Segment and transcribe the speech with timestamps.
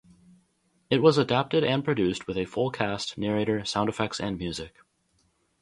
[0.89, 4.73] It was adapted and produced with a full cast, narrator, sound effects and music.